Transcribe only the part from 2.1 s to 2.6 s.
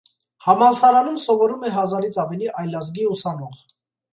ավելի